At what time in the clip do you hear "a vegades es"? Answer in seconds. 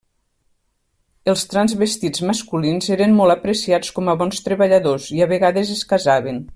5.27-5.89